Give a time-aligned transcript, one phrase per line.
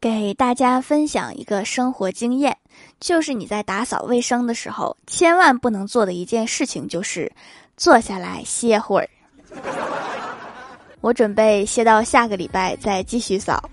[0.00, 2.56] 给大家分享一个生活经验，
[2.98, 7.30] 就是你在打扫卫生的时候，千万不能做的一件事情就是
[7.76, 9.08] 坐下来歇会儿。
[11.02, 13.68] 我准备歇到下个礼拜再继续扫。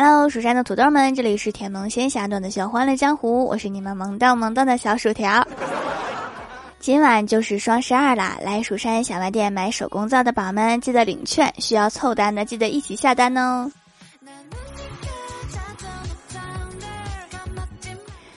[0.00, 5.44] Hello，蜀山的土豆们，这里是甜萌仙侠段的小欢乐江湖，我是你们萌到萌到的小薯条。
[6.78, 13.68] 今晚就是双十二啦，来蜀山小卖店买手工皂的宝们记得领券，需要凑单的记得一起下单哦。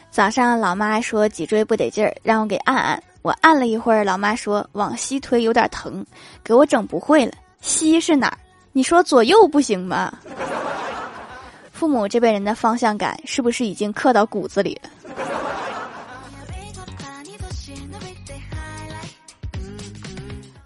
[0.09, 6.03] 早上老妈说脊椎不得劲儿，让我给按按，我按了一会儿，老妈说往西推有点疼，
[6.43, 8.37] 给我整不会了，西是哪儿？
[8.71, 10.11] 你说左右不行吗？
[11.81, 14.89] 父母这辈人的方向感是不是已经刻到骨子里了？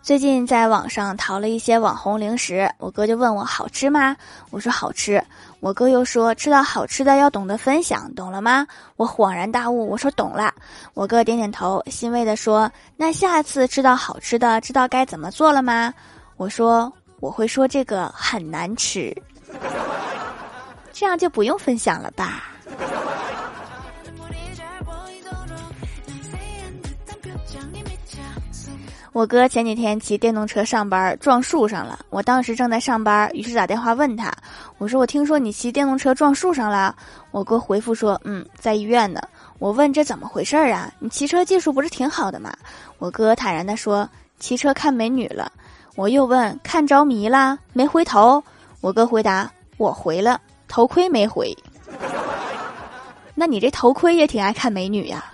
[0.03, 4.13] 最近在网上淘了一些网红零食，我哥就问我好吃吗？
[4.49, 5.23] 我说好吃。
[5.62, 8.68] 我哥又说吃到好吃的要懂得分享，懂了吗？
[8.97, 10.53] 我恍然大悟，我说懂了。
[10.93, 15.93] 我哥点点头，欣慰的说：“那下次吃到好吃的，知道该怎么做了吗？”
[16.35, 19.15] 我说：“我会说这个很难吃。”
[20.96, 22.46] 这样就不用分享了吧。
[29.12, 34.34] 我哥前几天骑电动车上班撞树上了，我当时正在上班，于是打电话问他，
[34.77, 36.96] 我说我听说你骑电动车撞树上了。
[37.32, 39.21] 我哥回复说，嗯，在医院呢。
[39.59, 40.90] 我问这怎么回事儿啊？
[40.99, 42.54] 你骑车技术不是挺好的吗？
[42.99, 44.09] 我哥坦然的说，
[44.40, 45.52] 骑车看美女了。
[45.96, 48.41] 我又问看着迷啦，没回头。
[48.82, 50.40] 我哥回答，我回了。
[50.68, 51.55] 头盔没回，
[53.34, 55.32] 那你这头盔也挺爱看美女呀。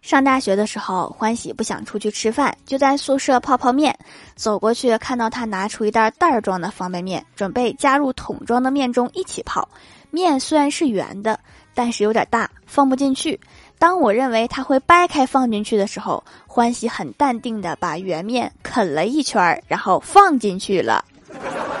[0.00, 3.98] 上大学的时候，欢喜不想出去吃饭，就在宿舍泡泡面。
[4.34, 9.66] 走过去看到他拿出一袋袋装的方便面，准备加入桶装的面中一起泡。
[10.10, 11.40] 面虽然是圆的，
[11.74, 13.40] 但是有点大，放不进去。
[13.82, 21.04] 当我认为他会掰开放进去的时候，欢喜很淡定的把圆面啃了一圈，然后放进去了。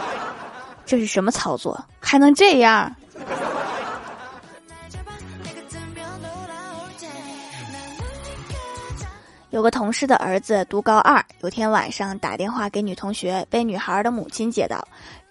[0.84, 1.80] 这是什么操作？
[2.00, 2.92] 还能这样？
[9.50, 14.84] 有个同事的儿子读高二，有天晚上打电话给女同学，被女孩的母亲接到。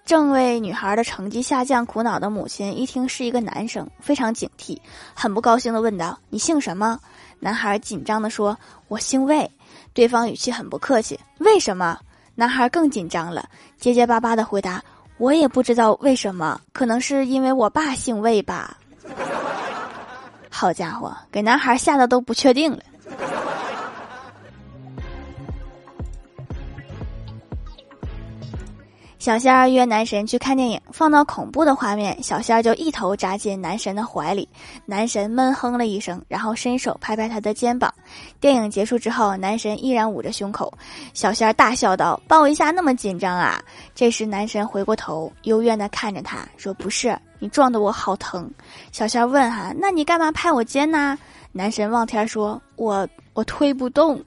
[0.05, 4.77] 正为女孩的成绩下降苦恼的母亲，一听是一个男生，非常警惕，
[5.13, 6.99] 很不高兴的问道：“你姓什么？”
[7.39, 8.57] 男孩紧张的说
[8.89, 9.49] ：“我姓魏。”
[9.93, 11.97] 对方语气很不客气：“为什么？”
[12.35, 13.47] 男孩更紧张了，
[13.77, 14.83] 结结巴巴的回答
[15.17, 18.77] ：“我也不知道为什么，可能是因为我爸姓魏吧。”
[20.49, 22.79] 好家伙，给男孩吓得都不确定了。
[29.21, 34.49] 小仙儿约男神去看电影，放到恐怖的画面，小仙儿就一头扎进男神的怀里。
[34.83, 37.93] 男神闷哼了一声，然后伸手拍拍他的肩膀。
[38.39, 40.73] 电影结束之后，男神依然捂着胸口。
[41.13, 43.61] 小仙儿大笑道：“抱一下那么紧张啊？”
[43.93, 48.49] 这时男神回过头，幽怨地看着他说：“不是，你撞得我好疼。”
[48.91, 51.15] 小仙儿问：“哈，那你干嘛拍我肩呢？”
[51.53, 54.19] 男神望天说：“我我推不动。”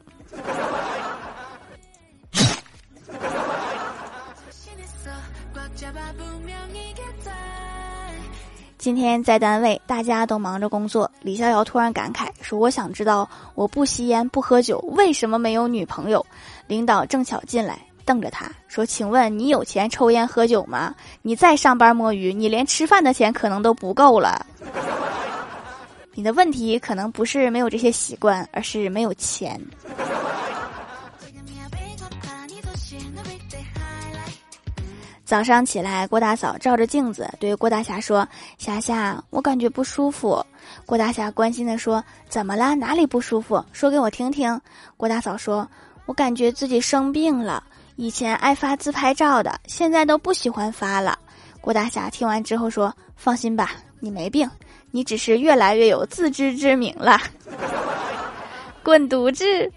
[8.84, 11.10] 今天在单位，大家都忙着工作。
[11.22, 16.22] 李逍遥突然感慨说：“我想知道，我不吸烟不喝酒，为什么没有女朋友？”
[16.68, 20.94] 领导正巧进来，瞪着他说：“请问你有钱抽烟喝酒吗？
[21.22, 24.44] 你再上班摸鱼，你连吃饭的钱可能都不够了。
[26.12, 29.58] 你的问题可能不是没有这些习惯，而是没有钱。”
[35.24, 40.44] 早上起来，郭大嫂照着镜子对郭大侠说：“霞霞，我感觉不舒服。”
[40.84, 42.74] 郭大侠关心的说：“怎么了？
[42.74, 43.64] 哪里不舒服？
[43.72, 44.60] 说给我听听。”
[44.98, 45.66] 郭大嫂说
[46.04, 47.64] ：“我感觉自己生病了，
[47.96, 51.18] 以前爱发自拍照的，现在都不喜欢发了。”
[51.62, 54.48] 郭大侠听完之后说：“放心吧，你没病，
[54.90, 57.18] 你只是越来越有自知之明了。
[58.84, 59.72] ”滚犊子！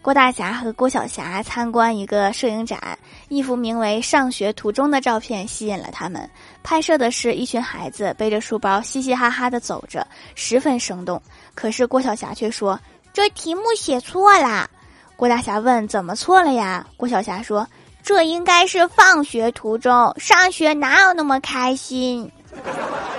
[0.00, 2.98] 郭大侠和郭晓霞参观一个摄影展，
[3.28, 6.30] 一幅名为《上学途中》的照片吸引了他们。
[6.62, 11.20] 拍摄的是一群孩子背着书包，嘻嘻哈哈的走着，十分生动。
[11.54, 12.80] 可是郭晓霞却说
[13.12, 14.70] ：“这题目写错啦！”
[15.14, 17.66] 郭大侠问：“怎么错了呀？”郭小霞说
[18.02, 22.30] ：“这应该是放学途中，上学哪有那么开心？”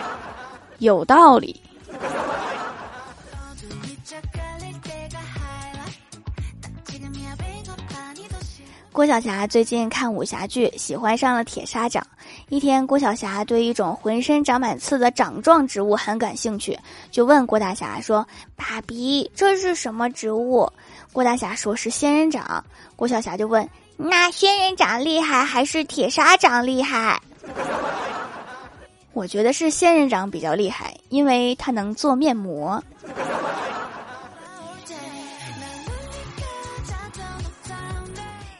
[0.79, 1.61] 有道理。
[8.99, 12.05] 郭晓霞最近看武侠剧，喜欢上了铁砂掌。
[12.49, 16.77] 一天，郭晓霞对一种浑身长满刺的掌状植物很感兴趣，
[17.09, 20.69] 就问郭大侠说：“爸比，这是什么植物？”
[21.13, 22.61] 郭大侠说是仙人掌。
[22.97, 23.65] 郭晓霞就问
[23.95, 27.21] ：“那仙人掌厉害还是铁砂掌厉害？”
[29.13, 32.83] 我觉得是仙人掌比较厉害，因为它能做面膜。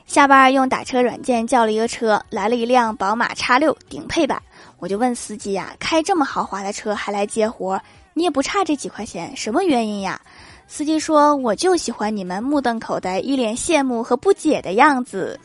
[0.09, 4.41] 下班用打车软件叫了一个车，来了一辆宝马叉六顶配版。
[4.79, 7.79] 我就问司机呀，开这么豪华的车还来接活，
[8.15, 10.19] 你也不差这几块钱，什么原因呀？
[10.65, 15.39] 司机说，我就喜欢你们目瞪口呆、一脸羡慕和不解的样子。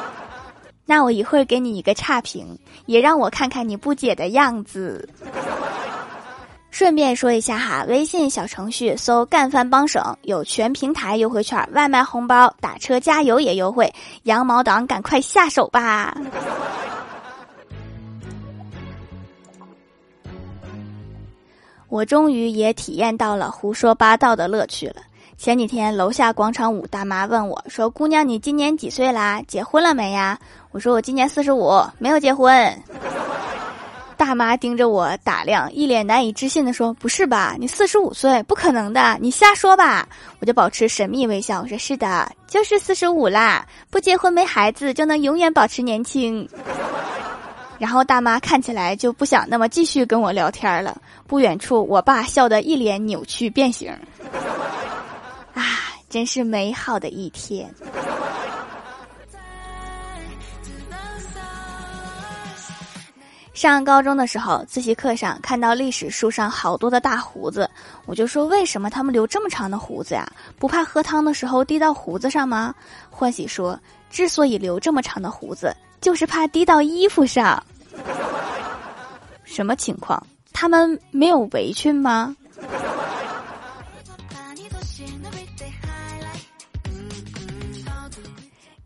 [0.84, 5.08] 那我一会儿给你一个差评，也让我看看你不解的样子。
[6.78, 13.92] 顺便说一下哈，微信小程序搜“干饭帮省”有全平台优惠券、外卖红包、打车加油也优惠，
[14.22, 16.16] 羊毛党赶快下手吧！
[21.90, 25.02] 我终于也体验到了胡说八道的乐趣了。
[25.36, 29.42] 前几天楼下广场舞大妈问我说：“姑娘，你今年几岁啦？
[29.48, 30.38] 结婚了没呀？”
[30.70, 32.72] 我说：“我今年四十五，没有结婚。”
[34.28, 37.56] 大妈盯着我打量，一脸难以置信的说：“不是吧？
[37.58, 40.06] 你四十五岁，不可能的，你瞎说吧？”
[40.38, 46.46] 我就保持神秘微笑，我说：“是的，就是四十五啦，不结婚没孩子就能永远保持年轻。”
[47.80, 51.00] 然后大妈看起来就不想那么继续跟我聊天了。
[51.26, 53.90] 不远处，我爸笑得一脸扭曲变形。
[55.54, 55.64] 啊，
[56.10, 57.74] 真是美好的一天。
[63.66, 67.68] 上高中的时候，自习课上看到历史书上好多的大胡子，
[68.06, 70.24] 我就说：为什么他们留这么长的胡子呀？
[70.60, 72.72] 不怕喝汤的时候滴到胡子上吗？
[73.10, 73.76] 欢喜说：
[74.10, 77.60] 之所以留这么长的胡子，就是怕滴到衣服上。
[79.42, 80.24] 什么情况？
[80.52, 82.36] 他们没有围裙吗？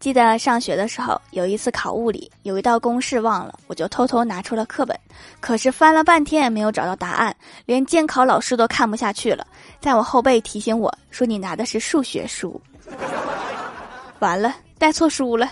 [0.02, 4.98] 记得上学的时候，有一次考物理，有一道公式忘了，我就偷偷拿出了课本，
[5.38, 7.32] 可是翻了半天也没有找到答案，
[7.66, 9.46] 连监考老师都看不下去了，
[9.78, 12.60] 在我后背提醒我说：“你拿的是数学书。”
[14.18, 15.48] 完了，带错书了。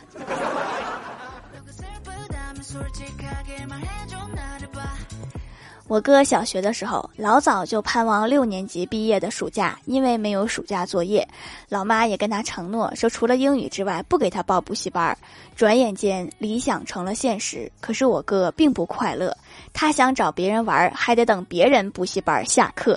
[5.91, 11.27] 我哥小学的时候，老早就盼望六年级毕业的暑假，因为没有暑假作业，
[11.69, 15.19] 老妈也跟他承诺说，除了英语之外，不给他报补习班。
[15.57, 17.69] 转眼间，理想成了现实。
[17.81, 19.37] 可是我哥并不快乐，
[19.73, 22.97] 他想找别人玩，还得等别人补习班下课。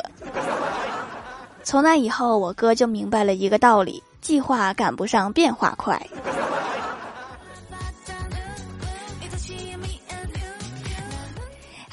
[1.64, 6.00] 从那以后，我哥就明白了一个道理：计划赶不上变化快。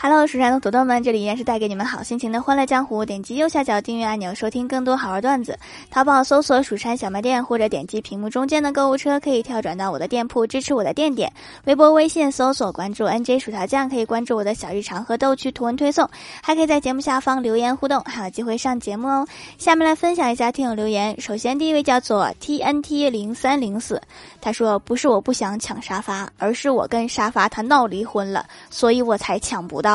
[0.03, 3.05] Hello，蜀山的土豆们，这里依然是带给你们好心情的欢乐江湖。
[3.05, 5.59] 点击右下角订阅按钮，收听更多好玩段子。
[5.91, 11.31] 淘宝搜索“蜀山小卖店”或者点击屏幕中间的购物车，可以跳转到我的店铺，支持我的店点。
[11.65, 16.09] 微博、微信搜索关注 “nj 薯条酱”，可以关注我的小日常和逗趣图文推送，
[16.43, 19.29] 还可以在节目下方留言互动，还有机会上节目哦。
[19.59, 21.21] 下面来分享一下听友留言。
[21.21, 24.01] 首先第一位叫做 TNT 零三零四，
[24.41, 29.90] 他说：“不是我不想抢沙发，而是我跟沙发他闹离婚了，所以我才抢不到。”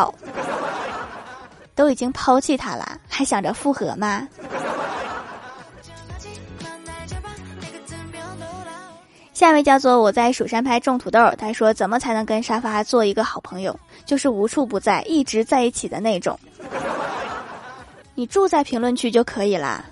[1.75, 4.27] 都已经抛弃他了，还想着复合吗？
[9.33, 13.77] 下一位叫做我在蜀山派种土豆，他说怎么才能跟沙发做一个好朋友？
[14.05, 16.39] 就是无处不在，一直在一起的那种。
[18.13, 19.83] 你住在评论区就可以啦。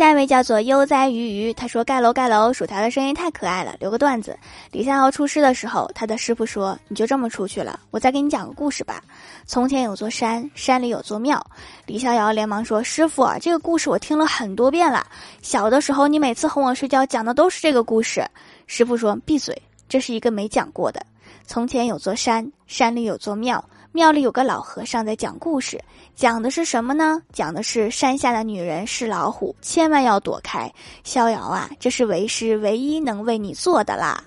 [0.00, 3.76] 下一位叫做悠哉鱼鱼，他说盖楼盖楼，薯条的声音太可爱了。
[3.78, 4.34] 留个段子，
[4.70, 9.04] 李逍遥出师的时候，他的师傅说：“你就这么出去了，我再给你讲个故事吧。
[9.44, 11.46] 从前有座山，山里有座庙。”
[11.84, 15.06] 李逍遥连忙说：“师傅，这个故事我听了很多遍了。
[15.42, 18.26] 小的时候，你每次哄我睡觉讲的都是这个故事。”
[18.66, 19.54] 师傅说：“闭嘴，
[19.86, 21.04] 这是一个没讲过的。
[21.46, 23.62] 从前有座山，山里有座庙。”
[23.92, 25.82] 庙里有个老和尚在讲故事，
[26.14, 27.20] 讲的是什么呢？
[27.32, 30.72] 讲的是山下的女人是老虎，千万要躲开。
[31.02, 34.22] 逍遥啊，这是为师唯一能为你做的啦。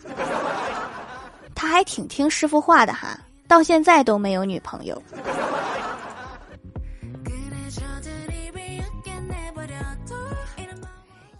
[1.55, 3.17] 他还挺听师傅话的哈，
[3.47, 5.01] 到现在都没有女朋友。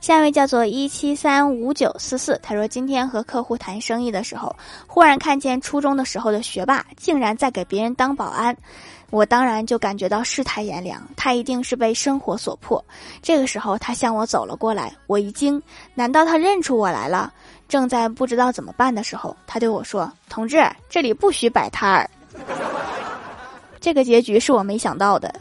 [0.04, 4.54] 下一位叫做一七三五九四四，他说今天和客户谈生意的时候，
[4.86, 8.54] 忽然看见初中的时候的学霸竟然在给别人当保安，
[9.12, 12.84] 我当然就感觉到世态炎凉，他一定是被生活所迫。
[13.22, 17.32] 这个时候他向我走了过来，我一惊，难道他认出我来了？
[17.70, 22.10] 正在不知道怎么办的时候，他对我说：“同志，这里不许摆摊儿。”
[23.80, 25.34] 这个结局是我没想到的。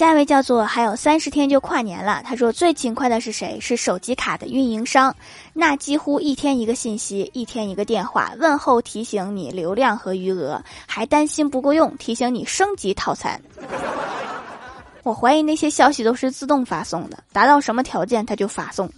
[0.00, 3.60] 下一位叫做还有三十天就跨年了，他说最勤快的是谁？
[3.60, 5.14] 是手机卡的运营商，
[5.52, 13.38] 那几乎一天一个信息，一天一个电话，问候提醒你流量和余额，还担心不够用，提醒你升级套餐。
[15.02, 18.90] 我怀疑那些消息都是自动发送的，达到什么条件他就发送。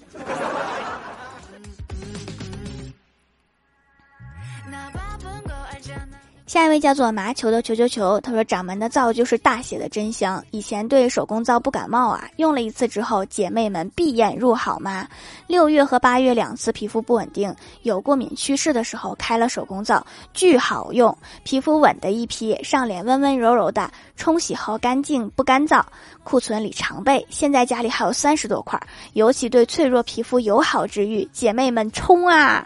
[6.52, 10.44] 下一位叫做麻球的球球球，他说掌门的皂就是大写的真香。
[10.50, 15.08] 以前对手工皂不感冒啊，用了一次之后，姐妹们闭眼入好吗？
[15.46, 25.82] 六月和八月两次皮肤不稳定，有过敏趋势的时候开了手工皂，巨好用，皮肤稳的一批，上脸温温柔柔的，冲洗后干净不干燥，
[26.22, 27.26] 库存里常备。
[27.30, 28.78] 现在家里还有三十多块，
[29.14, 32.62] 尤其对脆弱皮肤友好治愈，姐妹们冲啊！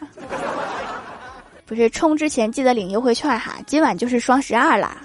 [1.66, 4.96] 不是充之前记得领优惠券哈，今晚就是双十二啦。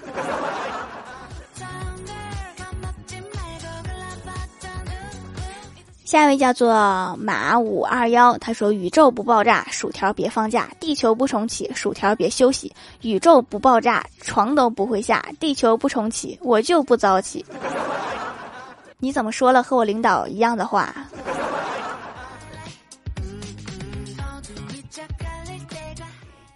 [6.05, 12.71] 下一位叫做马五二幺，他说：“宇宙不爆炸，薯条别放假；地球不重启，薯条别休息。
[13.01, 17.45] 宇宙不爆炸，床都不会下；地球不重启，我就不早起。”
[18.99, 20.93] 你怎么说了和我领导一样的话？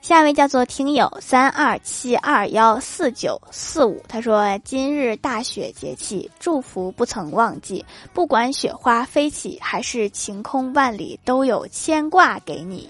[0.05, 7.83] 下一位叫做听友三二七二幺四九四五，他说：“今日大雪节气，祝福不曾忘记。
[8.13, 12.87] 不管雪花飞起，还是晴空万里，都有牵挂给你。”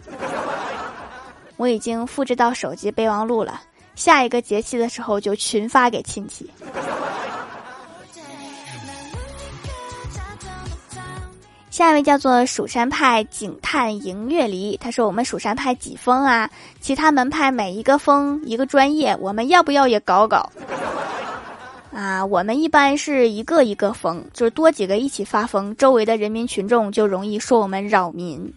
[1.55, 3.61] 我已经复制到手机备忘录了，
[3.95, 6.51] 下一个节气的时候就群发给亲戚。
[11.75, 16.49] 下一位叫做蜀山派警探迎月离，他说：“我们蜀山派几封啊？
[16.79, 20.49] 其他门派每一个封一个专业，我们要不要也搞搞？”
[21.91, 28.53] 啊，我们一般是一个一个封，就是多几个一起发疯，周围的人民群众就容易说我们扰民。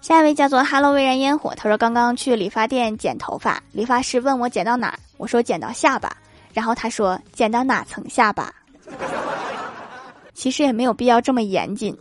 [0.00, 6.12] 下一位叫做哈喽未燃烟火，他说：“刚刚去理发店剪头发，理发师问我剪到哪儿，我说剪到下巴。”
[6.52, 8.52] 然后他说：“剪到哪层下巴？
[10.34, 11.96] 其实也没有必要这么严谨。”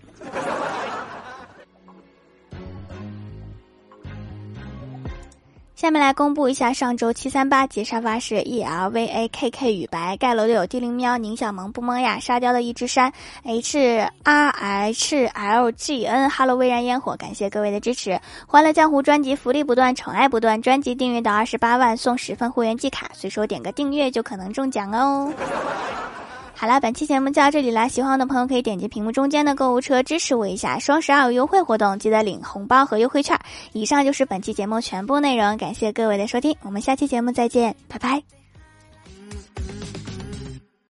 [5.80, 13.14] 下面来公布一下上周七三八节沙发是 E L V A K K 雨白盖楼的有地灵喵宁小萌不萌呀沙雕的一只山
[13.46, 25.32] H R H L G N Hello 微燃烟火感谢各位的支持欢乐江湖专辑福利不断宠爱不断专辑订阅到二十八万送十份会员季卡随手点个订阅就可能中奖哦。
[26.62, 27.88] 好啦，本期节目就到这里啦！
[27.88, 30.78] 喜欢我的朋友可以点击屏幕中间的购物车支持我一下。
[30.78, 33.40] 双十二有优惠活动，记得领红包和优惠券。
[33.72, 38.39] 以上就是本期节目全部内容，感谢各位的收听，我们下期节目再见，拜拜。